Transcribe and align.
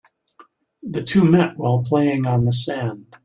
The 0.81 1.03
two 1.03 1.23
met 1.29 1.57
while 1.59 1.83
playing 1.83 2.25
on 2.25 2.45
the 2.45 2.53
sand. 2.53 3.15